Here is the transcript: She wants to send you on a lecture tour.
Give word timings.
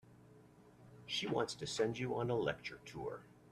She 1.05 1.27
wants 1.27 1.53
to 1.53 1.67
send 1.67 1.99
you 1.99 2.15
on 2.15 2.31
a 2.31 2.35
lecture 2.35 2.79
tour. 2.87 3.21